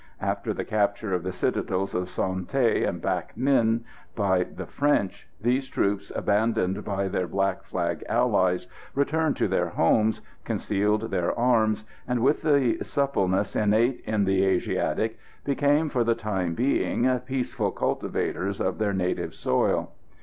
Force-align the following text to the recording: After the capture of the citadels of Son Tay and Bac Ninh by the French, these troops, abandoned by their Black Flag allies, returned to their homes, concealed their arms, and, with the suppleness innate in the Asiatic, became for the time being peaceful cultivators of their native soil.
After 0.19 0.51
the 0.51 0.65
capture 0.65 1.13
of 1.13 1.21
the 1.21 1.31
citadels 1.31 1.93
of 1.93 2.09
Son 2.09 2.47
Tay 2.47 2.85
and 2.85 2.99
Bac 2.99 3.35
Ninh 3.35 3.81
by 4.15 4.41
the 4.45 4.65
French, 4.65 5.27
these 5.39 5.69
troops, 5.69 6.11
abandoned 6.15 6.83
by 6.83 7.07
their 7.07 7.27
Black 7.27 7.61
Flag 7.61 8.03
allies, 8.09 8.65
returned 8.95 9.37
to 9.37 9.47
their 9.47 9.67
homes, 9.69 10.21
concealed 10.43 11.11
their 11.11 11.37
arms, 11.37 11.83
and, 12.07 12.21
with 12.23 12.41
the 12.41 12.79
suppleness 12.83 13.55
innate 13.55 14.01
in 14.07 14.25
the 14.25 14.43
Asiatic, 14.43 15.19
became 15.43 15.87
for 15.87 16.03
the 16.03 16.15
time 16.15 16.55
being 16.55 17.07
peaceful 17.19 17.69
cultivators 17.69 18.59
of 18.59 18.79
their 18.79 18.93
native 18.93 19.35
soil. 19.35 19.91